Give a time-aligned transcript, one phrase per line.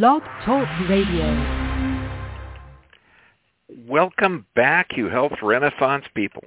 [0.00, 2.08] Blog Talk Radio.
[3.86, 6.44] Welcome back, you health renaissance people.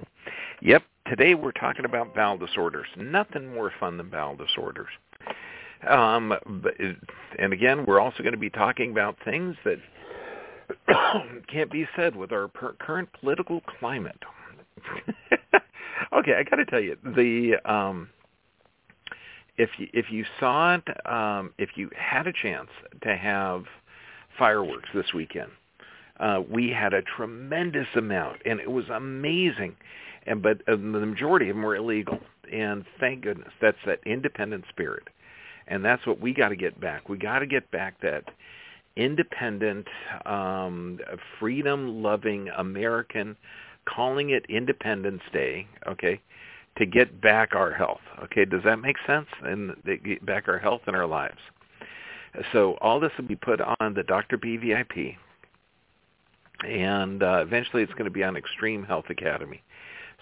[0.62, 2.88] Yep, today we're talking about bowel disorders.
[2.96, 4.88] Nothing more fun than bowel disorders.
[5.88, 6.34] Um,
[7.38, 9.78] and again, we're also going to be talking about things that
[11.46, 14.24] can't be said with our per- current political climate.
[16.12, 18.08] okay, I got to tell you, the um,
[19.58, 22.68] if you, if you saw it, um, if you had a chance
[23.02, 23.64] to have
[24.38, 25.50] fireworks this weekend,
[26.20, 29.76] uh, we had a tremendous amount, and it was amazing.
[30.26, 32.18] And but uh, the majority of them were illegal,
[32.52, 35.04] and thank goodness that's that independent spirit,
[35.68, 37.08] and that's what we got to get back.
[37.08, 38.24] We got to get back that
[38.96, 39.86] independent,
[40.24, 40.98] um,
[41.38, 43.36] freedom-loving American,
[43.84, 45.68] calling it Independence Day.
[45.86, 46.20] Okay,
[46.78, 48.00] to get back our health.
[48.24, 49.26] Okay, does that make sense?
[49.42, 51.38] And get back our health in our lives.
[52.52, 54.36] So all this will be put on the Dr.
[54.36, 55.16] B VIP,
[56.68, 59.62] and uh, eventually it's going to be on Extreme Health Academy.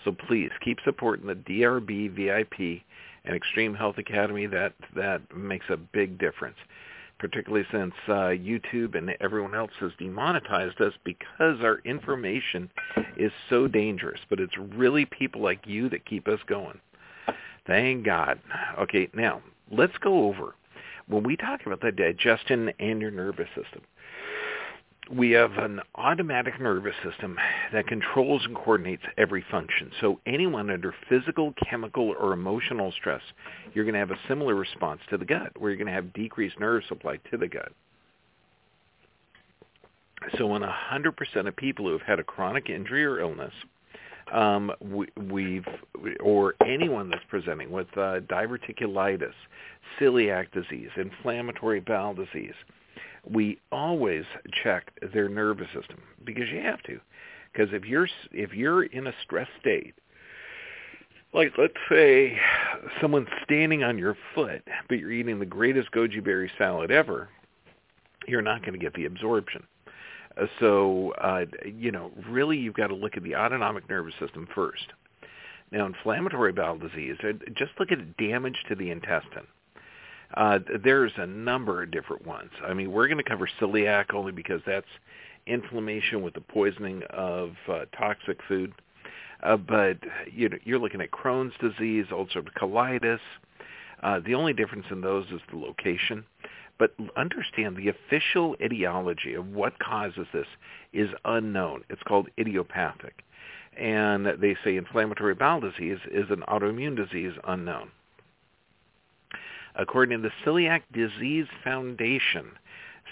[0.05, 2.83] So please keep supporting the DRB VIP
[3.25, 4.47] and Extreme Health Academy.
[4.47, 6.57] That that makes a big difference
[7.19, 12.71] particularly since uh, YouTube and everyone else has demonetized us because our information
[13.17, 14.21] is so dangerous.
[14.29, 16.81] But it's really people like you that keep us going.
[17.67, 18.39] Thank God.
[18.79, 20.55] Okay, now let's go over
[21.07, 23.83] when we talk about the digestion and your nervous system
[25.11, 27.37] we have an automatic nervous system
[27.73, 29.91] that controls and coordinates every function.
[30.01, 33.23] So anyone under physical, chemical, or emotional stress,
[33.75, 36.13] you're going to have a similar response to the gut, where you're going to have
[36.15, 37.73] decreased nerve supply to the gut.
[40.39, 43.53] So in 100% of people who have had a chronic injury or illness,
[44.33, 45.75] um, we, have
[46.21, 49.35] or anyone that's presenting with uh, diverticulitis,
[50.01, 52.55] celiac disease, inflammatory bowel disease,
[53.31, 54.25] we always
[54.63, 57.01] check their nervous system because you have to.
[57.53, 59.95] Because if you're if you're in a stress state,
[61.33, 62.39] like let's say
[63.01, 67.29] someone's standing on your foot, but you're eating the greatest goji berry salad ever,
[68.27, 69.65] you're not going to get the absorption.
[70.41, 74.49] Uh, so uh, you know, really, you've got to look at the autonomic nervous system
[74.55, 74.87] first.
[75.71, 79.47] Now, inflammatory bowel disease, uh, just look at damage to the intestine.
[80.35, 82.51] Uh, there's a number of different ones.
[82.67, 84.87] I mean, we're going to cover celiac only because that's
[85.47, 88.73] inflammation with the poisoning of uh, toxic food.
[89.43, 89.99] Uh, but
[90.33, 93.21] you know, you're looking at Crohn's disease, ulcerative colitis.
[94.03, 96.25] Uh, the only difference in those is the location.
[96.79, 100.47] But understand the official etiology of what causes this
[100.93, 101.85] is unknown.
[101.89, 103.23] It's called idiopathic.
[103.79, 107.91] And they say inflammatory bowel disease is an autoimmune disease unknown.
[109.77, 112.53] According to the Celiac Disease Foundation,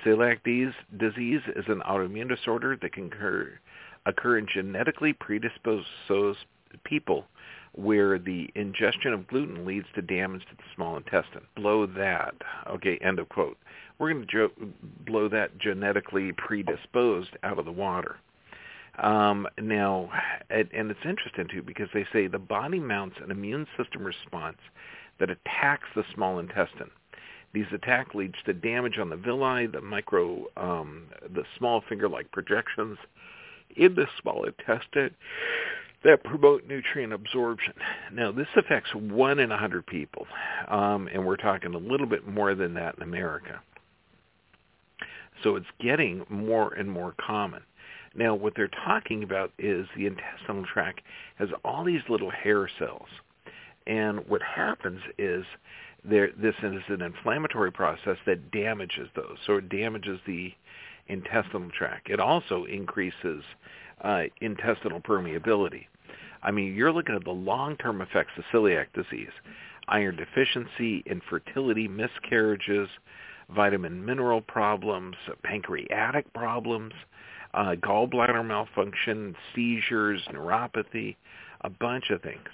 [0.04, 3.58] celiac disease is an autoimmune disorder that can occur,
[4.06, 5.88] occur in genetically predisposed
[6.84, 7.26] people
[7.74, 11.46] where the ingestion of gluten leads to damage to the small intestine.
[11.56, 12.34] Blow that.
[12.68, 13.56] Okay, end of quote.
[13.98, 14.72] We're going to jo-
[15.06, 18.16] blow that genetically predisposed out of the water.
[18.98, 20.10] Um, now,
[20.50, 24.58] and, and it's interesting too because they say the body mounts an immune system response
[25.20, 26.90] that attacks the small intestine.
[27.52, 32.98] These attacks leads to damage on the villi, the micro, um, the small finger-like projections
[33.76, 35.14] in the small intestine
[36.04, 37.74] that promote nutrient absorption.
[38.12, 40.26] Now, this affects one in a hundred people,
[40.68, 43.60] um, and we're talking a little bit more than that in America.
[45.42, 47.62] So it's getting more and more common.
[48.14, 51.00] Now, what they're talking about is the intestinal tract
[51.36, 53.08] has all these little hair cells
[53.86, 55.44] and what happens is
[56.04, 59.36] there, this is an inflammatory process that damages those.
[59.46, 60.52] So it damages the
[61.08, 62.10] intestinal tract.
[62.10, 63.42] It also increases
[64.02, 65.86] uh, intestinal permeability.
[66.42, 69.30] I mean, you're looking at the long-term effects of celiac disease,
[69.88, 72.88] iron deficiency, infertility, miscarriages,
[73.54, 76.94] vitamin mineral problems, pancreatic problems,
[77.54, 81.16] uh, gallbladder malfunction, seizures, neuropathy,
[81.60, 82.48] a bunch of things.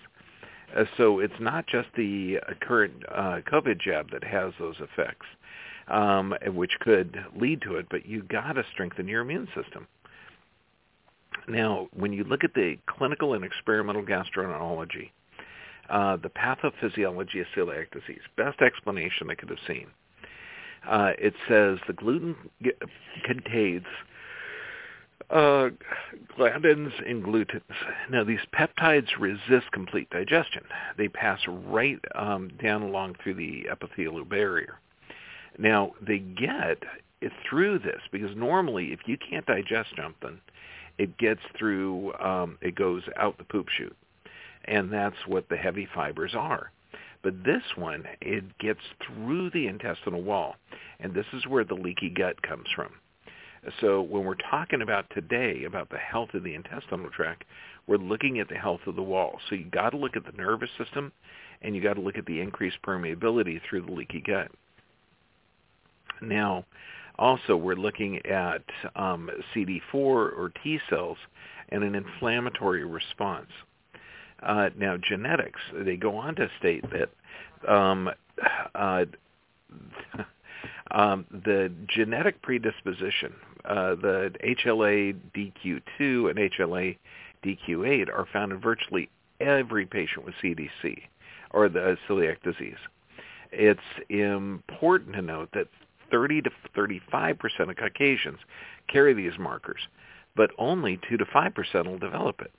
[0.77, 5.27] Uh, so it's not just the uh, current uh, COVID jab that has those effects,
[5.89, 9.87] um, which could lead to it, but you got to strengthen your immune system.
[11.49, 15.11] Now, when you look at the clinical and experimental gastroenterology,
[15.89, 19.87] uh, the pathophysiology of celiac disease, best explanation I could have seen.
[20.87, 22.37] Uh, it says the gluten
[23.25, 23.87] contains
[25.31, 25.69] uh,
[26.39, 27.61] gliadins and glutens.
[28.11, 30.65] Now, these peptides resist complete digestion.
[30.97, 34.79] They pass right um, down along through the epithelial barrier.
[35.59, 36.83] Now, they get
[37.21, 40.41] it, through this because normally if you can't digest something,
[40.99, 43.97] it gets through, um, it goes out the poop chute.
[44.65, 46.71] And that's what the heavy fibers are.
[47.23, 50.57] But this one, it gets through the intestinal wall.
[51.01, 52.93] And this is where the leaky gut comes from.
[53.81, 57.45] So when we're talking about today about the health of the intestinal tract,
[57.87, 59.39] we're looking at the health of the wall.
[59.49, 61.13] So you got to look at the nervous system
[61.63, 64.51] and you got to look at the increased permeability through the leaky gut.
[66.21, 66.65] Now,
[67.19, 68.63] also we're looking at
[68.97, 71.19] um, CD4 or T cells
[71.71, 73.49] and an inflammatory response.
[74.43, 77.11] Uh, now, genetics, they go on to state that
[77.71, 78.09] um,
[78.75, 79.05] uh,
[80.93, 83.35] um, the genetic predisposition,
[83.65, 86.97] uh, the HLA DQ2 and HLA
[87.45, 89.09] DQ8 are found in virtually
[89.41, 91.03] every patient with CDC
[91.51, 92.79] or the celiac disease.
[93.53, 95.69] It's important to note that
[96.11, 98.39] 30 to 35 percent of Caucasians
[98.89, 99.81] carry these markers,
[100.37, 102.53] but only 2 to 5 percent will develop it.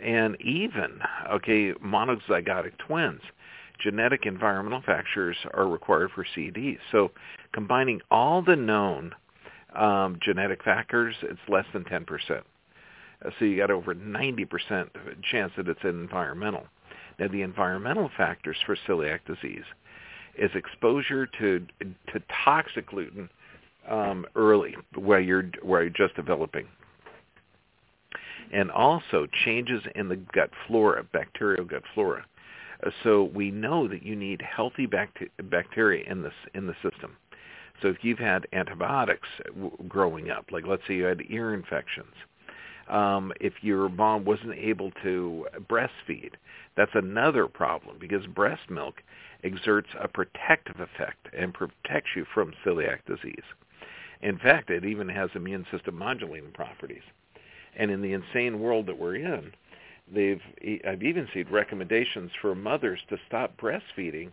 [0.00, 1.00] And even,
[1.30, 3.20] okay, monozygotic twins,
[3.80, 6.78] genetic environmental factors are required for CDs.
[6.92, 7.10] So
[7.52, 9.12] combining all the known
[9.74, 12.42] um, genetic factors, it's less than 10%.
[13.38, 14.88] So you got over 90%
[15.30, 16.66] chance that it's environmental.
[17.18, 19.64] Now the environmental factors for celiac disease
[20.36, 21.66] is exposure to
[22.12, 23.28] to toxic gluten
[23.88, 26.68] um, early, where you're where you're just developing,
[28.52, 32.24] and also changes in the gut flora, bacterial gut flora.
[32.86, 37.16] Uh, so we know that you need healthy bacteria in this in the system.
[37.80, 42.14] So if you've had antibiotics w- growing up, like let's say you had ear infections,
[42.88, 46.32] um, if your mom wasn't able to breastfeed,
[46.76, 49.02] that's another problem because breast milk
[49.44, 53.44] exerts a protective effect and protects you from celiac disease.
[54.22, 57.02] In fact, it even has immune system modulating properties.
[57.76, 59.52] And in the insane world that we're in,
[60.12, 60.40] they've
[60.86, 64.32] I've even seen recommendations for mothers to stop breastfeeding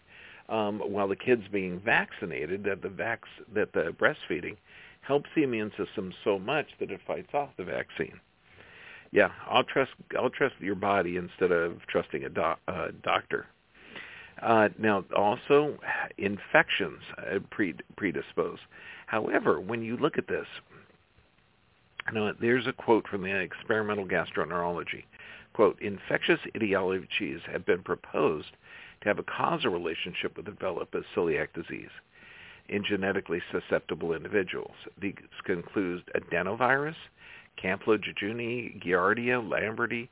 [0.50, 2.64] um, while the kid's being vaccinated.
[2.64, 3.20] That the vax
[3.54, 4.58] that the breastfeeding
[5.02, 8.20] helps the immune system so much that it fights off the vaccine.
[9.12, 12.60] Yeah, I'll trust I'll trust your body instead of trusting a doc,
[13.04, 13.48] doctor.
[14.42, 15.78] Uh, now, also,
[16.18, 17.40] infections uh,
[17.96, 18.60] predispose.
[19.08, 20.48] However, when you look at this,
[22.08, 25.06] you know, there's a quote from the experimental gastroenterology.
[25.54, 28.52] Quote, infectious etiologies have been proposed
[29.06, 31.92] to have a causal relationship with the development of celiac disease
[32.70, 34.74] in genetically susceptible individuals.
[35.00, 35.14] These
[35.46, 36.96] conclude adenovirus,
[37.64, 40.10] Campylobacter Giardia, Lamberti,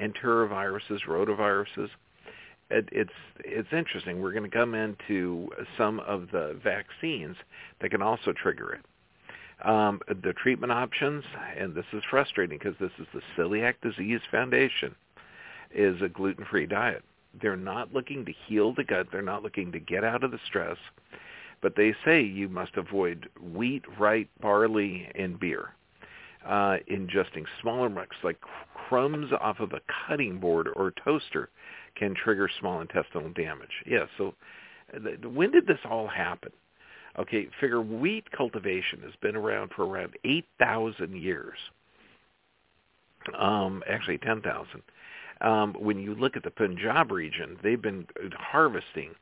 [0.00, 1.88] enteroviruses, rotaviruses,
[2.70, 3.10] it, it's
[3.44, 4.20] it's interesting.
[4.20, 7.36] We're going to come into some of the vaccines
[7.80, 9.68] that can also trigger it.
[9.68, 11.24] Um, the treatment options,
[11.58, 14.94] and this is frustrating because this is the Celiac Disease Foundation,
[15.74, 17.02] is a gluten-free diet.
[17.40, 19.08] They're not looking to heal the gut.
[19.12, 20.76] They're not looking to get out of the stress.
[21.62, 25.70] But they say you must avoid wheat, rye, barley, and beer.
[26.46, 28.38] Uh, ingesting smaller amounts like
[28.88, 31.48] crumbs off of a cutting board or toaster
[31.96, 33.82] can trigger small intestinal damage.
[33.84, 34.34] Yeah, so
[35.24, 36.52] when did this all happen?
[37.18, 41.56] Okay, figure wheat cultivation has been around for around 8,000 years.
[43.36, 44.82] Um, actually 10,000.
[45.40, 49.14] Um, when you look at the Punjab region, they've been harvesting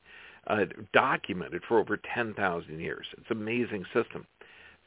[0.46, 3.06] uh, documented for over 10,000 years.
[3.12, 4.26] It's an amazing system.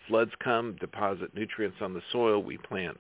[0.08, 2.98] Floods come, deposit nutrients on the soil, we plant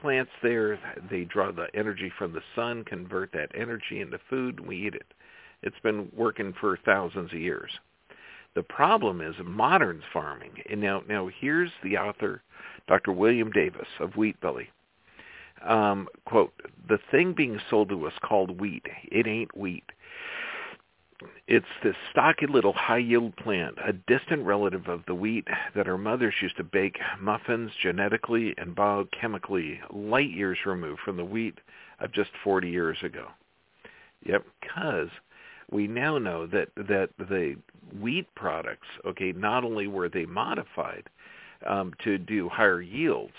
[0.00, 0.78] plants there.
[1.10, 4.94] They draw the energy from the sun, convert that energy into food, and we eat
[4.94, 5.14] it.
[5.62, 7.70] It's been working for thousands of years.
[8.54, 10.52] The problem is modern farming.
[10.70, 12.42] And now, now here's the author,
[12.86, 13.12] Dr.
[13.12, 14.70] William Davis of Wheat Belly.
[15.64, 16.52] Um, quote,
[16.88, 19.84] the thing being sold to us called wheat, it ain't wheat.
[21.46, 26.34] It's this stocky little high-yield plant, a distant relative of the wheat that our mothers
[26.42, 31.58] used to bake muffins genetically and biochemically light years removed from the wheat
[32.00, 33.28] of just 40 years ago.
[34.26, 35.08] Yep, because
[35.70, 37.56] we now know that that the
[38.00, 41.08] wheat products, okay, not only were they modified
[41.66, 43.34] um, to do higher yields,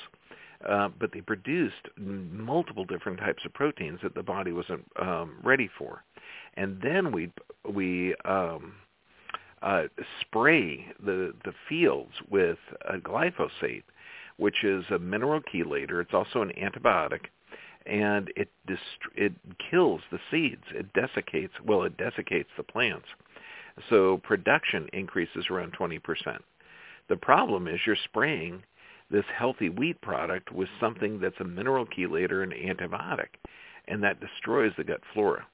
[0.68, 5.70] uh, but they produced multiple different types of proteins that the body wasn't um, ready
[5.78, 6.04] for
[6.58, 7.32] and then we
[7.70, 8.74] we um,
[9.62, 9.84] uh,
[10.22, 12.58] spray the the fields with
[12.90, 13.84] a glyphosate,
[14.38, 16.02] which is a mineral chelator.
[16.02, 17.26] It's also an antibiotic,
[17.86, 18.82] and it dist-
[19.16, 19.34] it
[19.70, 20.64] kills the seeds.
[20.72, 23.08] It desiccates well, it desiccates the plants.
[23.90, 26.00] So production increases around 20%.
[27.10, 28.64] The problem is you're spraying
[29.12, 33.38] this healthy wheat product with something that's a mineral chelator and antibiotic,
[33.88, 35.46] and that destroys the gut flora.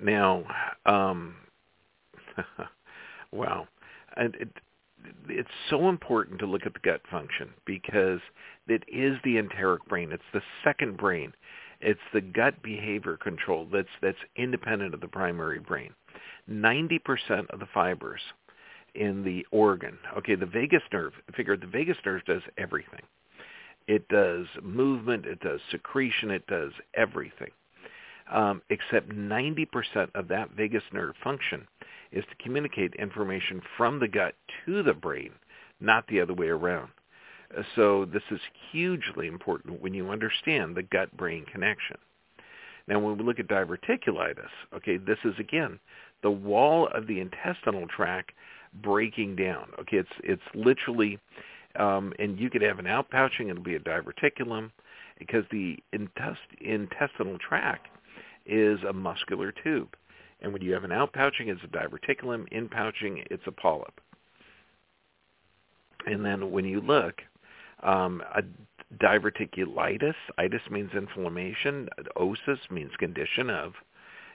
[0.00, 0.44] Now,
[0.86, 1.34] um,
[3.32, 3.66] wow,
[4.16, 4.48] and it,
[5.28, 8.20] it's so important to look at the gut function because
[8.68, 10.12] it is the enteric brain.
[10.12, 11.32] It's the second brain.
[11.80, 15.90] It's the gut behavior control that's that's independent of the primary brain.
[16.50, 17.00] 90%
[17.50, 18.20] of the fibers
[18.94, 19.98] in the organ.
[20.16, 21.12] Okay, the vagus nerve.
[21.36, 23.02] Figure the vagus nerve does everything.
[23.86, 25.26] It does movement.
[25.26, 26.30] It does secretion.
[26.30, 27.50] It does everything.
[28.30, 29.66] Um, except 90%
[30.14, 31.66] of that vagus nerve function
[32.12, 34.34] is to communicate information from the gut
[34.66, 35.30] to the brain,
[35.80, 36.90] not the other way around.
[37.56, 38.40] Uh, so this is
[38.70, 41.96] hugely important when you understand the gut-brain connection.
[42.86, 45.78] Now, when we look at diverticulitis, okay, this is again
[46.22, 48.32] the wall of the intestinal tract
[48.74, 49.68] breaking down.
[49.80, 51.18] Okay, it's it's literally,
[51.76, 54.70] um, and you could have an outpouching, it'll be a diverticulum,
[55.18, 57.88] because the intest- intestinal tract
[58.46, 59.94] is a muscular tube.
[60.40, 62.48] And when you have an outpouching, it's a diverticulum.
[62.52, 64.00] Inpouching, it's a polyp.
[66.06, 67.22] And then when you look,
[67.82, 68.42] um, a
[69.02, 73.72] diverticulitis, itis means inflammation, osis means condition of,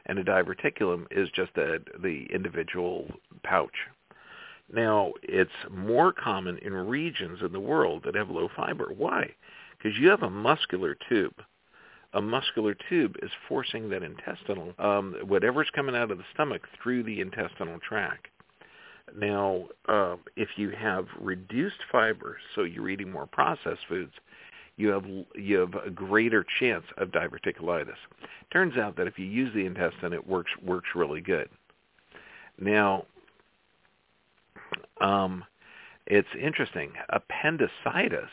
[0.05, 3.07] and a diverticulum is just a, the individual
[3.43, 3.75] pouch.
[4.73, 8.91] Now, it's more common in regions in the world that have low fiber.
[8.97, 9.29] Why?
[9.77, 11.35] Because you have a muscular tube.
[12.13, 17.03] A muscular tube is forcing that intestinal, um, whatever's coming out of the stomach through
[17.03, 18.27] the intestinal tract.
[19.15, 24.13] Now, uh, if you have reduced fiber, so you're eating more processed foods,
[24.75, 27.97] you have you have a greater chance of diverticulitis.
[28.51, 31.47] Turns out that if you use the intestine, it works works really good.
[32.59, 33.05] Now,
[35.01, 35.43] um,
[36.05, 36.91] it's interesting.
[37.09, 38.29] Appendicitis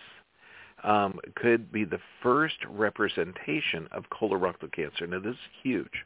[0.82, 5.06] um, could be the first representation of colorectal cancer.
[5.06, 6.04] Now, this is huge.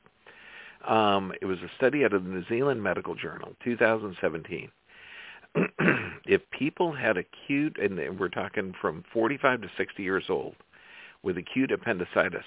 [0.86, 4.70] Um, it was a study out of the New Zealand Medical Journal, 2017.
[6.26, 10.56] if people had acute, and we're talking from 45 to 60 years old,
[11.22, 12.44] with acute appendicitis,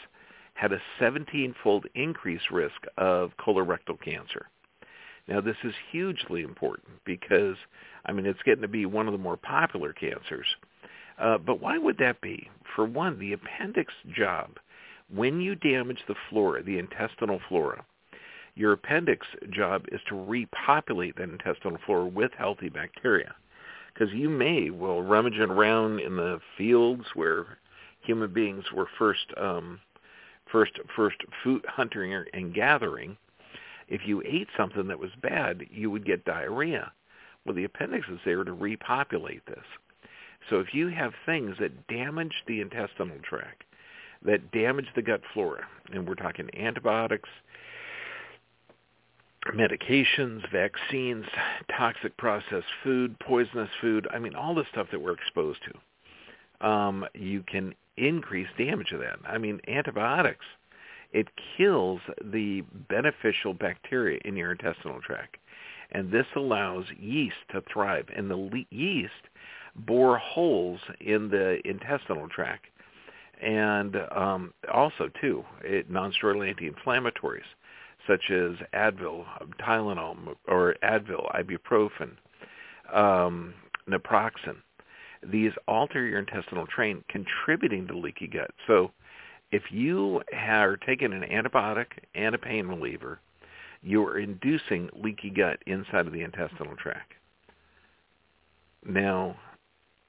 [0.53, 4.47] had a 17-fold increased risk of colorectal cancer.
[5.27, 7.55] Now, this is hugely important because,
[8.05, 10.47] I mean, it's getting to be one of the more popular cancers.
[11.19, 12.49] Uh, but why would that be?
[12.75, 14.51] For one, the appendix job,
[15.13, 17.83] when you damage the flora, the intestinal flora,
[18.55, 23.35] your appendix job is to repopulate that intestinal flora with healthy bacteria.
[23.93, 27.57] Because you may, well, rummaging around in the fields where
[28.01, 29.79] human beings were first, um,
[30.51, 33.17] first, first food hunting and gathering,
[33.87, 36.91] if you ate something that was bad, you would get diarrhea.
[37.45, 39.63] Well, the appendix is there to repopulate this.
[40.49, 43.63] So if you have things that damage the intestinal tract,
[44.25, 47.29] that damage the gut flora, and we're talking antibiotics,
[49.53, 51.25] medications, vaccines,
[51.75, 57.05] toxic processed food, poisonous food, I mean all the stuff that we're exposed to, um,
[57.13, 59.19] you can increase damage of that.
[59.25, 60.45] I mean antibiotics,
[61.11, 65.37] it kills the beneficial bacteria in your intestinal tract.
[65.91, 68.07] And this allows yeast to thrive.
[68.15, 69.13] And the le- yeast
[69.75, 72.65] bore holes in the intestinal tract.
[73.41, 77.45] And um, also, too, it, non-steroidal anti-inflammatories
[78.07, 79.25] such as Advil,
[79.59, 82.11] Tylenol, or Advil, ibuprofen,
[82.93, 83.53] um,
[83.89, 84.55] naproxen.
[85.23, 88.51] These alter your intestinal tract, contributing to leaky gut.
[88.65, 88.91] So
[89.51, 93.19] if you are taking an antibiotic and a pain reliever,
[93.81, 97.13] you are inducing leaky gut inside of the intestinal tract.
[98.85, 99.37] Now,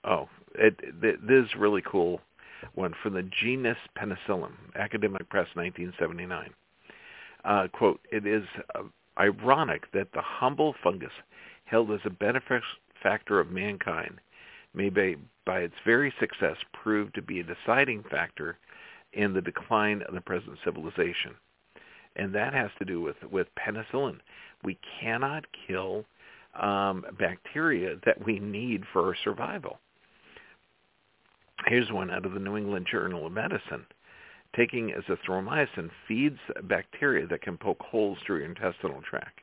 [0.05, 2.21] oh, it, it, this is really cool
[2.75, 6.51] one from the genus Penicillium, Academic Press, 1979.
[7.45, 8.83] Uh, quote, it is uh,
[9.19, 11.13] ironic that the humble fungus
[11.65, 14.19] held as a benefactor of mankind
[14.75, 18.59] may by its very success prove to be a deciding factor
[19.13, 21.35] in the decline of the present civilization.
[22.17, 24.19] And that has to do with, with penicillin.
[24.65, 26.05] We cannot kill
[26.61, 29.79] um, bacteria that we need for our survival.
[31.67, 33.87] Here's one out of the New England Journal of Medicine
[34.57, 39.41] taking azithromycin feeds bacteria that can poke holes through your intestinal tract.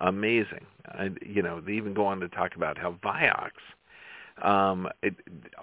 [0.00, 0.64] Amazing.
[0.86, 3.50] I, you know, they even go on to talk about how Vioxx
[4.42, 5.14] um, it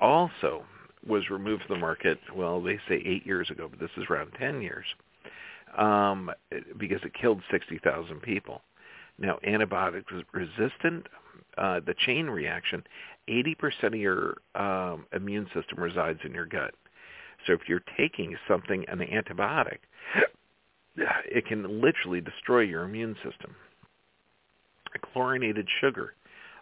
[0.02, 0.64] also
[1.08, 4.32] was removed from the market, well, they say eight years ago, but this is around
[4.40, 4.86] 10 years,
[5.78, 6.32] um,
[6.78, 8.62] because it killed 60,000 people.
[9.18, 11.08] Now, antibiotic resistant
[11.58, 12.84] uh, the chain reaction,
[13.30, 16.74] 80% of your um, immune system resides in your gut.
[17.48, 19.80] So if you're taking something, an antibiotic,
[21.26, 23.56] it can literally destroy your immune system.
[25.14, 26.14] Chlorinated sugar,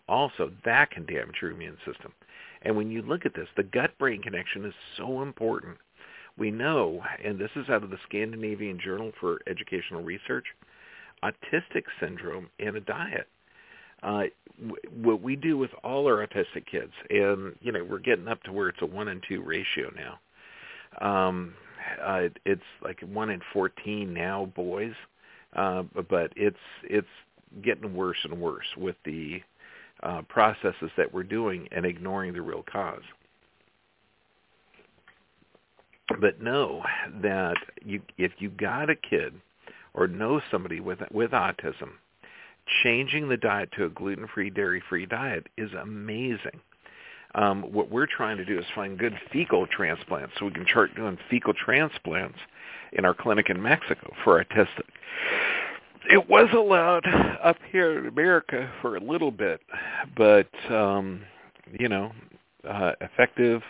[0.08, 2.12] also that can damage your immune system.
[2.64, 5.78] And when you look at this, the gut-brain connection is so important.
[6.38, 10.46] We know, and this is out of the Scandinavian Journal for Educational Research,
[11.24, 13.28] autistic syndrome and a diet.
[14.02, 14.24] Uh,
[15.02, 18.52] what we do with all our autistic kids, and you know we're getting up to
[18.52, 21.28] where it's a one and two ratio now.
[21.28, 21.54] Um,
[22.04, 24.94] uh, it's like one in fourteen now boys,
[25.56, 27.08] uh, but it's it's
[27.64, 29.42] getting worse and worse with the
[30.04, 33.04] uh, processes that we're doing and ignoring the real cause.
[36.20, 36.84] But know
[37.22, 39.34] that you, if you got a kid
[39.94, 41.92] or know somebody with with autism,
[42.84, 46.60] changing the diet to a gluten-free, dairy-free diet is amazing.
[47.36, 50.96] Um, what we're trying to do is find good fecal transplants so we can start
[50.96, 52.38] doing fecal transplants
[52.92, 54.86] in our clinic in Mexico for autistic.
[56.10, 57.06] It was allowed
[57.44, 59.62] up here in America for a little bit,
[60.18, 61.22] but um,
[61.80, 62.12] you know,
[62.70, 63.62] uh, effective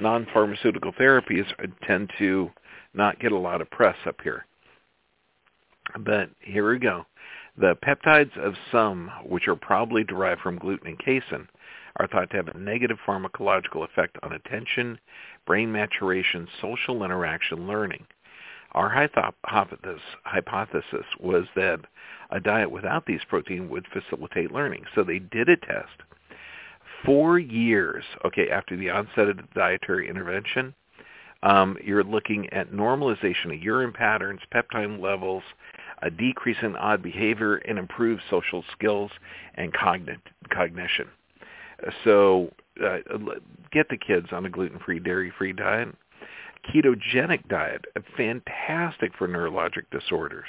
[0.00, 1.46] non-pharmaceutical therapies
[1.86, 2.50] tend to
[2.94, 4.46] not get a lot of press up here.
[6.00, 7.06] But here we go.
[7.56, 11.48] The peptides of some, which are probably derived from gluten and casein,
[11.96, 14.98] are thought to have a negative pharmacological effect on attention,
[15.46, 18.06] brain maturation, social interaction, learning.
[18.72, 21.80] Our hypothesis, was that
[22.30, 24.84] a diet without these proteins would facilitate learning.
[24.94, 26.02] So they did a test.
[27.04, 30.74] Four years, okay, after the onset of the dietary intervention,
[31.42, 35.44] um, you're looking at normalization of urine patterns, peptide levels,
[36.02, 39.10] a decrease in odd behavior, and improved social skills
[39.54, 40.18] and cogn-
[40.50, 41.08] cognition.
[42.04, 42.52] So
[42.84, 42.98] uh,
[43.70, 45.94] get the kids on a gluten-free, dairy-free diet.
[46.66, 47.84] Ketogenic diet,
[48.16, 50.48] fantastic for neurologic disorders.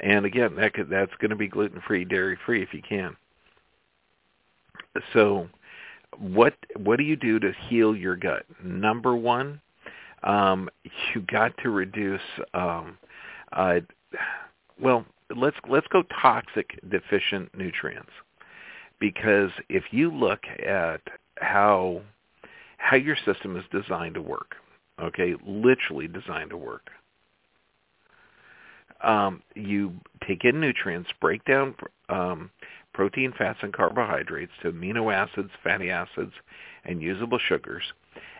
[0.00, 3.16] And again, that could, that's going to be gluten-free, dairy-free if you can.
[5.12, 5.48] So
[6.18, 8.44] what what do you do to heal your gut?
[8.62, 9.60] Number one,
[10.22, 10.68] um,
[11.14, 12.20] you got to reduce
[12.52, 12.98] um,
[13.52, 13.80] uh,
[14.80, 15.04] well,
[15.34, 18.10] let's let's go toxic deficient nutrients.
[18.98, 21.00] Because if you look at
[21.38, 22.02] how
[22.78, 24.56] how your system is designed to work,
[25.02, 26.90] okay, literally designed to work.
[29.02, 29.94] Um, you
[30.26, 31.74] take in nutrients, break down
[32.08, 32.50] um,
[32.94, 36.32] protein, fats, and carbohydrates to amino acids, fatty acids,
[36.84, 37.82] and usable sugars.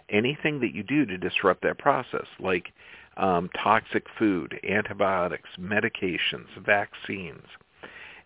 [0.09, 2.73] Anything that you do to disrupt that process, like
[3.17, 7.45] um, toxic food, antibiotics, medications, vaccines,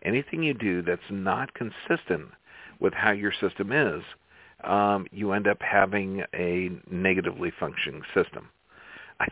[0.03, 2.29] anything you do that's not consistent
[2.81, 4.03] with how your system is,
[4.65, 8.49] um, you end up having a negatively functioning system.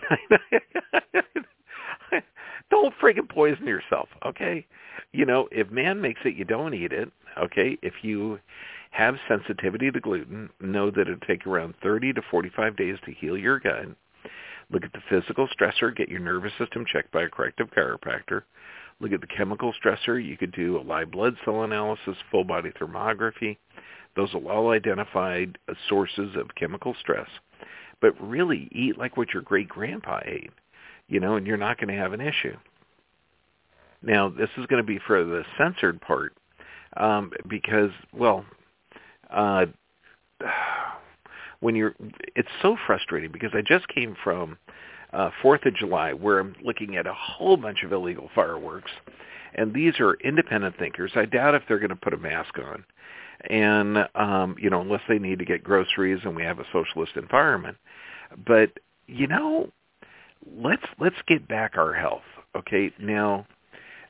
[2.70, 4.66] don't freaking poison yourself, okay?
[5.12, 7.78] You know, if man makes it, you don't eat it, okay?
[7.82, 8.38] If you
[8.90, 13.36] have sensitivity to gluten, know that it'll take around 30 to 45 days to heal
[13.36, 13.86] your gut.
[14.70, 18.42] Look at the physical stressor, get your nervous system checked by a corrective chiropractor.
[19.00, 20.24] Look at the chemical stressor.
[20.24, 23.58] You could do a live blood cell analysis, full body thermography.
[24.16, 25.46] Those will all identify
[25.88, 27.28] sources of chemical stress.
[28.00, 30.52] But really eat like what your great grandpa ate
[31.08, 32.56] you know, and you're not going to have an issue.
[34.02, 36.34] Now, this is going to be for the censored part
[36.96, 38.44] um, because, well,
[39.30, 39.66] uh,
[41.60, 41.94] when you're,
[42.36, 44.58] it's so frustrating because I just came from
[45.12, 48.90] uh, Fourth of July where I'm looking at a whole bunch of illegal fireworks,
[49.54, 51.12] and these are independent thinkers.
[51.14, 52.84] I doubt if they're going to put a mask on,
[53.50, 57.12] and um, you know, unless they need to get groceries and we have a socialist
[57.16, 57.76] environment.
[58.46, 58.70] But
[59.06, 59.70] you know,
[60.56, 62.22] let's let's get back our health.
[62.56, 63.46] Okay, now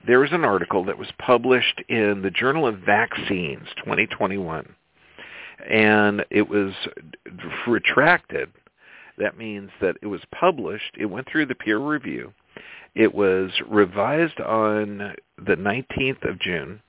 [0.07, 4.75] there was an article that was published in the Journal of Vaccines 2021,
[5.69, 6.73] and it was
[7.67, 8.51] retracted.
[9.17, 10.97] That means that it was published.
[10.99, 12.33] It went through the peer review.
[12.95, 16.81] It was revised on the 19th of June.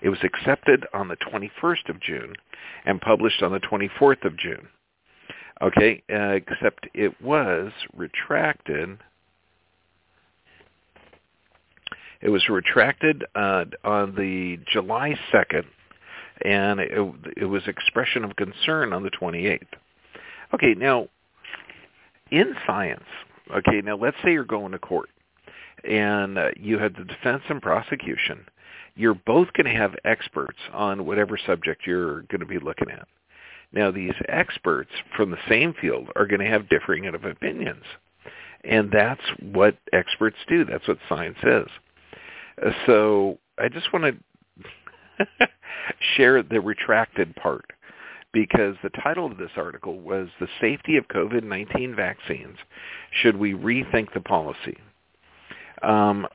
[0.00, 2.34] It was accepted on the 21st of June
[2.84, 4.68] and published on the 24th of June.
[5.60, 8.98] Okay, uh, except it was retracted.
[12.20, 15.64] It was retracted uh, on the July 2nd,
[16.44, 19.66] and it, it was expression of concern on the 28th.
[20.54, 21.08] Okay, now,
[22.30, 23.04] in science,
[23.54, 25.10] okay, now let's say you're going to court,
[25.88, 28.46] and uh, you had the defense and prosecution.
[28.98, 33.06] You're both going to have experts on whatever subject you're going to be looking at.
[33.72, 37.84] Now, these experts from the same field are going to have differing of opinions.
[38.64, 40.64] And that's what experts do.
[40.64, 41.68] That's what science is.
[42.86, 44.18] So I just want
[45.18, 45.26] to
[46.16, 47.66] share the retracted part
[48.32, 52.56] because the title of this article was The Safety of COVID-19 Vaccines.
[53.22, 54.76] Should we rethink the policy?
[55.82, 56.26] Um,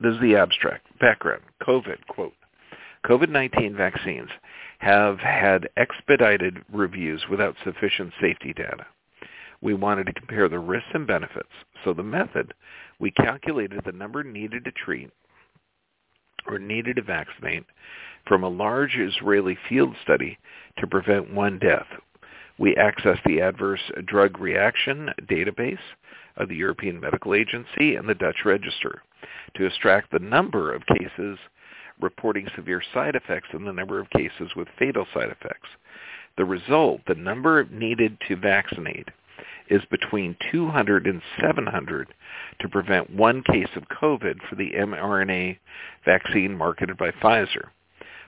[0.00, 0.86] this is the abstract.
[0.98, 1.42] Background.
[1.62, 2.32] COVID, quote.
[3.06, 4.30] COVID-19 vaccines
[4.78, 8.86] have had expedited reviews without sufficient safety data.
[9.60, 11.48] We wanted to compare the risks and benefits.
[11.84, 12.54] So the method,
[12.98, 15.10] we calculated the number needed to treat
[16.46, 17.64] or needed to vaccinate
[18.26, 20.38] from a large Israeli field study
[20.78, 21.86] to prevent one death.
[22.58, 25.78] We accessed the adverse drug reaction database
[26.36, 29.02] of the European Medical Agency and the Dutch Register
[29.54, 31.38] to extract the number of cases
[32.00, 35.68] reporting severe side effects and the number of cases with fatal side effects.
[36.36, 39.08] The result, the number needed to vaccinate,
[39.68, 42.08] is between 200 and 700
[42.60, 45.58] to prevent one case of COVID for the mRNA
[46.04, 47.68] vaccine marketed by Pfizer,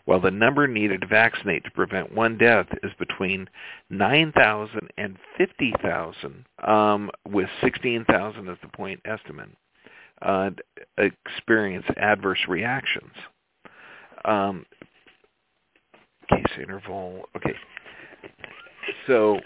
[0.05, 3.49] while the number needed to vaccinate to prevent one death is between
[3.91, 9.51] 9,000 and 50,000, um, with 16,000 as the point estimate,
[10.21, 10.51] uh,
[10.99, 13.13] experience adverse reactions.
[14.25, 14.67] Um,
[16.29, 17.55] case interval, okay.
[19.07, 19.41] So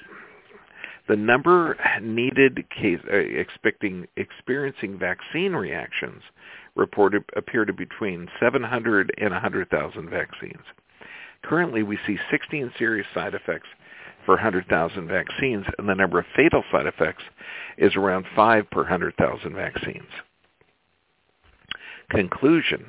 [1.09, 6.23] the number needed case uh, expecting experiencing vaccine reactions
[6.75, 10.63] reported appear to be between 700 and 100,000 vaccines.
[11.43, 13.69] Currently, we see 16 serious side effects
[14.25, 17.23] for 100,000 vaccines, and the number of fatal side effects
[17.79, 20.09] is around 5 per 100,000 vaccines.
[22.11, 22.87] Conclusion.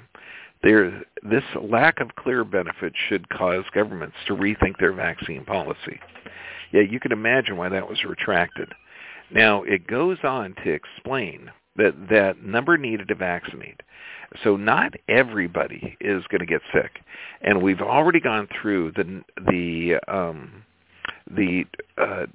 [0.63, 5.99] There, this lack of clear benefits should cause governments to rethink their vaccine policy.
[6.71, 8.73] Yeah, you can imagine why that was retracted.
[9.31, 13.81] Now, it goes on to explain that that number needed to vaccinate.
[14.43, 16.99] So not everybody is going to get sick,
[17.41, 20.63] and we've already gone through the the um,
[21.31, 21.65] the
[21.97, 22.25] uh,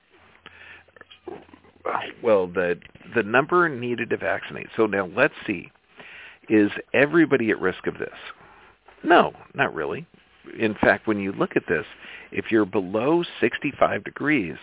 [2.23, 2.79] well the
[3.15, 4.69] the number needed to vaccinate.
[4.77, 5.71] So now let's see,
[6.49, 8.11] is everybody at risk of this?
[9.05, 10.07] No, not really.
[10.59, 11.85] In fact, when you look at this,
[12.31, 14.57] if you're below 65 degrees,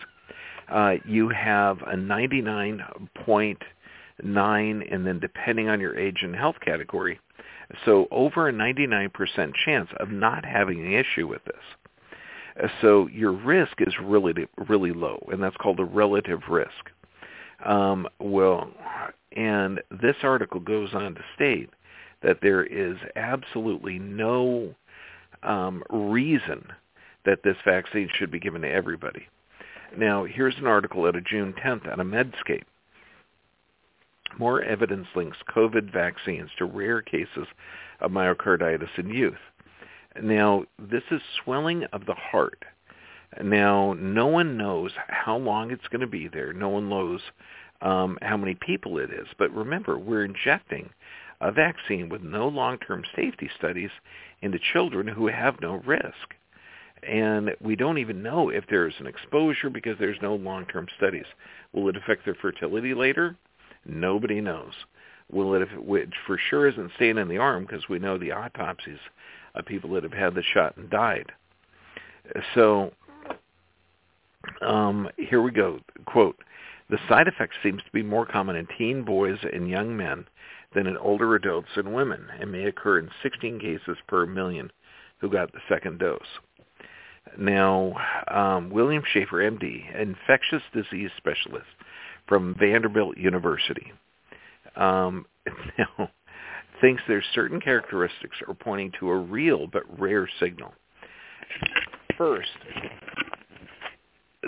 [0.70, 7.20] uh, you have a 99.9, and then depending on your age and health category,
[7.86, 11.56] so over a 99% chance of not having an issue with this.
[12.62, 14.34] Uh, so your risk is really
[14.68, 16.90] really low, and that's called a relative risk.
[17.66, 18.70] Um, well,
[19.36, 21.70] and this article goes on to state
[22.22, 24.74] that there is absolutely no
[25.44, 26.66] um, reason
[27.26, 29.28] that this vaccine should be given to everybody.
[29.98, 32.64] Now, here's an article out of June 10th on a Medscape.
[34.38, 37.48] More evidence links COVID vaccines to rare cases
[38.00, 39.40] of myocarditis in youth.
[40.22, 42.64] Now, this is swelling of the heart.
[43.44, 46.54] Now, no one knows how long it's going to be there.
[46.54, 47.22] No one knows
[47.82, 49.28] um, how many people it is.
[49.38, 50.90] But remember, we're injecting
[51.42, 53.92] a vaccine with no long-term safety studies
[54.42, 56.36] into children who have no risk.
[57.02, 61.26] And we don't even know if there's an exposure because there's no long-term studies.
[61.72, 63.38] Will it affect their fertility later?
[63.86, 64.74] Nobody knows.
[65.32, 69.00] Will it, which for sure isn't staying in the arm because we know the autopsies
[69.56, 71.32] of people that have had the shot and died.
[72.56, 72.92] So
[74.62, 75.80] um, here we go.
[76.06, 76.38] Quote,
[76.90, 80.26] the side effects seems to be more common in teen boys and young men
[80.74, 84.72] than in older adults and women and may occur in 16 cases per million
[85.20, 86.22] who got the second dose.
[87.38, 87.94] Now,
[88.28, 91.68] um, William Schaffner, MD, infectious disease specialist
[92.28, 93.92] from Vanderbilt University,
[94.76, 95.26] um,
[95.78, 96.10] now,
[96.82, 100.74] thinks there's certain characteristics are pointing to a real but rare signal.
[102.18, 102.50] First,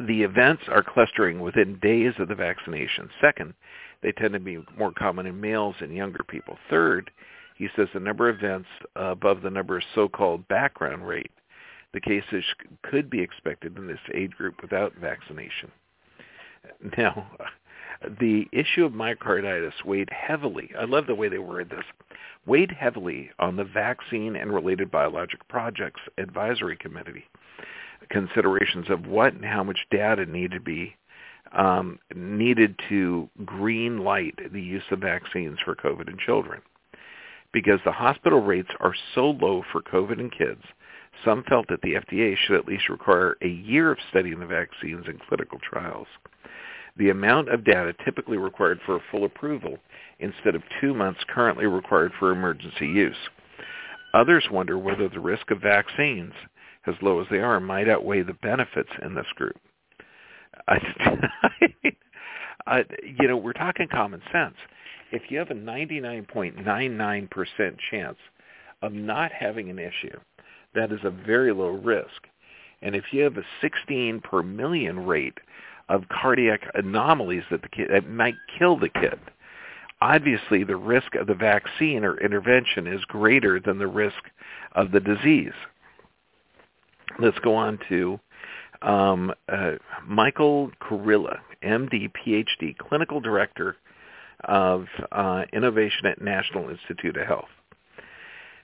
[0.08, 3.10] the events are clustering within days of the vaccination.
[3.20, 3.54] Second,
[4.02, 6.58] they tend to be more common in males and younger people.
[6.70, 7.12] Third,
[7.56, 11.32] he says the number of events above the number of so-called background rate.
[11.94, 12.44] The cases
[12.84, 15.72] could be expected in this age group without vaccination.
[16.98, 17.28] Now,
[18.20, 21.86] the issue of myocarditis weighed heavily, I love the way they word this,
[22.46, 27.26] weighed heavily on the Vaccine and Related Biologic Products Advisory Committee
[28.10, 30.96] considerations of what and how much data needed to be
[31.54, 36.62] um, needed to green light the use of vaccines for COVID in children.
[37.54, 40.62] Because the hospital rates are so low for COVID in kids,
[41.26, 45.06] some felt that the FDA should at least require a year of studying the vaccines
[45.08, 46.08] in clinical trials.
[46.98, 49.78] The amount of data typically required for a full approval
[50.20, 53.16] instead of two months currently required for emergency use.
[54.14, 56.34] Others wonder whether the risk of vaccines,
[56.88, 59.58] as low as they are, might outweigh the benefits in this group.
[60.67, 60.78] I,
[63.20, 64.56] you know, we're talking common sense.
[65.12, 68.17] If you have a 99.99% chance
[68.82, 70.17] of not having an issue,
[70.74, 72.28] that is a very low risk.
[72.82, 75.38] And if you have a 16 per million rate
[75.89, 79.20] of cardiac anomalies that the kid that might kill the kid,
[80.02, 84.24] obviously the risk of the vaccine or intervention is greater than the risk
[84.74, 85.54] of the disease.
[87.19, 88.19] Let's go on to
[88.82, 89.74] um, uh,
[90.06, 93.78] Michael Kurilla, MD, PhD, Clinical Director
[94.43, 97.50] of uh, Innovation at National Institute of Health.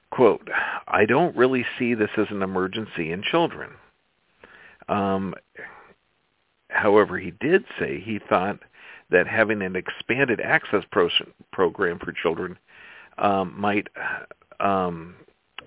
[0.10, 0.48] Quote,
[0.88, 3.72] I don't really see this as an emergency in children.
[4.88, 5.36] Um,
[6.70, 8.60] however, he did say he thought
[9.12, 11.10] that having an expanded access pro-
[11.52, 12.58] program for children
[13.18, 13.88] um, might,
[14.60, 15.16] um,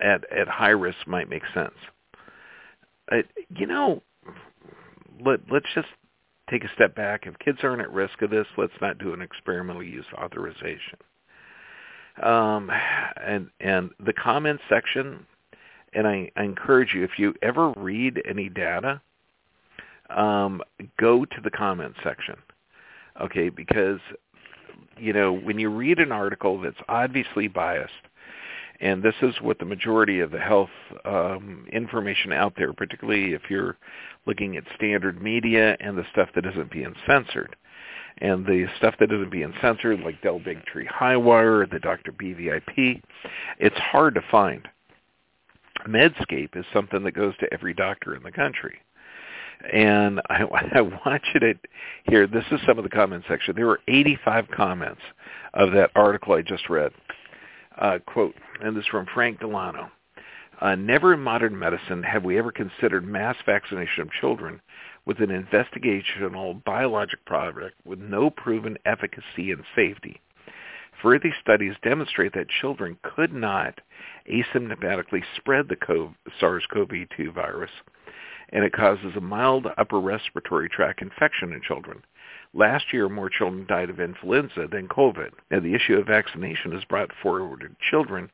[0.03, 1.75] at at high risk, might make sense.
[3.11, 3.23] Uh,
[3.57, 4.03] you know,
[5.25, 5.89] let let's just
[6.51, 7.27] take a step back.
[7.27, 10.99] If kids aren't at risk of this, let's not do an experimental use authorization.
[12.23, 12.71] Um,
[13.25, 15.27] and and the comments section,
[15.95, 19.01] and I, I encourage you if you ever read any data,
[20.11, 20.61] um,
[20.99, 22.37] go to the comments section,
[23.21, 23.49] okay?
[23.49, 24.01] Because
[24.99, 27.93] you know when you read an article that's obviously biased,
[28.81, 30.71] and this is what the majority of the health
[31.05, 33.77] um, information out there, particularly if you're
[34.27, 37.57] looking at standard media and the stuff that isn't being censored.
[38.19, 42.13] And the stuff that isn't being censored, like Del Bigtree Highwire, the Dr.
[42.13, 43.03] BVIP,
[43.59, 44.67] it's hard to find.
[45.87, 48.79] Medscape is something that goes to every doctor in the country.
[49.73, 50.43] And I,
[50.75, 50.81] I
[51.35, 51.55] you to
[52.05, 53.55] hear, this is some of the comment section.
[53.57, 55.03] There were 85 comments
[55.55, 56.93] of that article I just read.
[57.79, 59.91] Uh, quote, and this is from Frank Delano.
[60.61, 64.61] Uh, never in modern medicine have we ever considered mass vaccination of children
[65.07, 70.21] with an investigational biologic product with no proven efficacy and safety.
[71.03, 73.81] Further studies demonstrate that children could not
[74.31, 77.71] asymptomatically spread the SARS-CoV-2 virus,
[78.51, 82.03] and it causes a mild upper respiratory tract infection in children.
[82.53, 85.31] Last year, more children died of influenza than COVID.
[85.51, 88.31] Now, the issue of vaccination is brought forward in children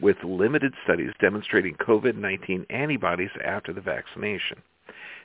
[0.00, 4.62] with limited studies demonstrating COVID-19 antibodies after the vaccination.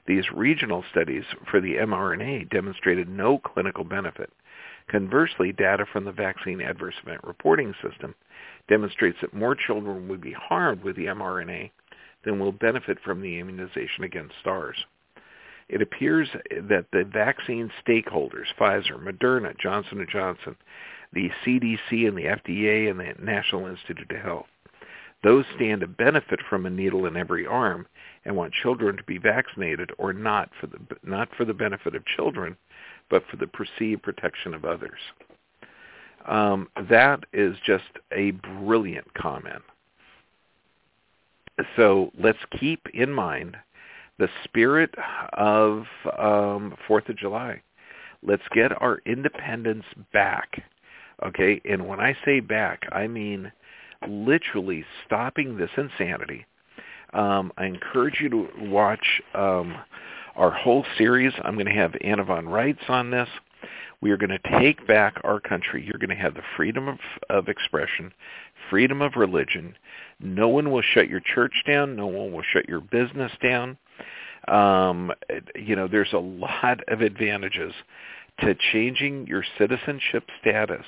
[0.07, 4.31] These regional studies for the mRNA demonstrated no clinical benefit.
[4.87, 8.15] Conversely, data from the Vaccine Adverse Event Reporting System
[8.69, 11.71] demonstrates that more children would be harmed with the mRNA
[12.23, 14.85] than will benefit from the immunization against SARS.
[15.69, 20.55] It appears that the vaccine stakeholders, Pfizer, Moderna, Johnson & Johnson,
[21.13, 24.47] the CDC and the FDA and the National Institute of Health,
[25.23, 27.87] those stand to benefit from a needle in every arm
[28.25, 32.05] and want children to be vaccinated or not for the not for the benefit of
[32.05, 32.55] children,
[33.09, 34.99] but for the perceived protection of others.
[36.25, 39.63] Um, that is just a brilliant comment.
[41.75, 43.57] So let's keep in mind
[44.19, 44.93] the spirit
[45.33, 45.85] of
[46.17, 47.61] um, Fourth of July.
[48.21, 50.61] Let's get our independence back.
[51.25, 53.51] Okay, and when I say back, I mean
[54.07, 56.45] literally stopping this insanity.
[57.13, 59.75] Um, I encourage you to watch um,
[60.35, 61.33] our whole series.
[61.43, 63.27] I'm going to have Anna von Reitz on this.
[64.01, 65.83] We are going to take back our country.
[65.83, 68.13] You're going to have the freedom of, of expression,
[68.69, 69.75] freedom of religion.
[70.21, 71.97] No one will shut your church down.
[71.97, 73.77] No one will shut your business down.
[74.49, 75.11] Um,
[75.55, 77.73] you know, there's a lot of advantages
[78.41, 80.85] to changing your citizenship status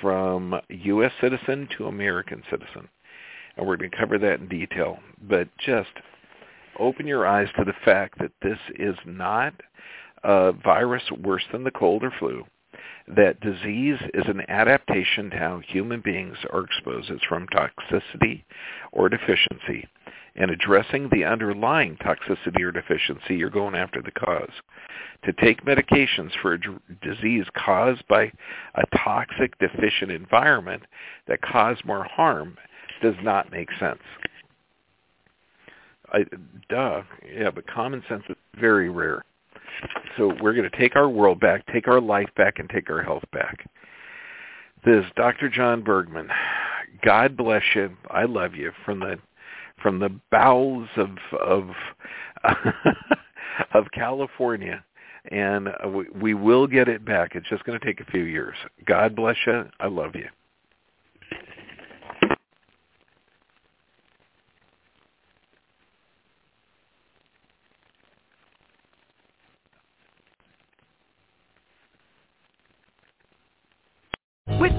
[0.00, 1.12] from U.S.
[1.20, 2.88] citizen to American citizen.
[3.56, 4.98] And we're going to cover that in detail.
[5.28, 5.90] But just
[6.78, 9.54] open your eyes to the fact that this is not
[10.24, 12.44] a virus worse than the cold or flu,
[13.08, 17.10] that disease is an adaptation to how human beings are exposed.
[17.10, 18.44] It's from toxicity
[18.92, 19.88] or deficiency.
[20.36, 24.50] And addressing the underlying toxicity or deficiency, you're going after the cause
[25.24, 26.58] to take medications for a
[27.02, 28.30] disease caused by
[28.74, 30.82] a toxic deficient environment
[31.26, 32.56] that cause more harm
[33.02, 34.00] does not make sense.
[36.12, 36.24] I,
[36.68, 37.02] duh,
[37.34, 39.24] yeah, but common sense is very rare.
[40.16, 43.02] So we're going to take our world back, take our life back, and take our
[43.02, 43.68] health back.
[44.84, 45.48] This is Dr.
[45.48, 46.28] John Bergman.
[47.02, 47.96] God bless you.
[48.10, 49.18] I love you from the
[49.82, 51.10] from the bowels of
[51.40, 51.70] of
[53.74, 54.84] of California,
[55.30, 57.34] and we, we will get it back.
[57.34, 58.56] It's just going to take a few years.
[58.86, 59.64] God bless you.
[59.80, 60.28] I love you.
[74.58, 74.75] With